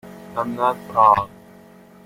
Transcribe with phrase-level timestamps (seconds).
[0.35, 1.29] I'm not proud.